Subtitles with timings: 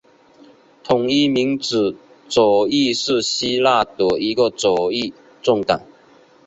[0.83, 1.95] 统一民主
[2.27, 5.79] 左翼是希腊的一个左翼政党。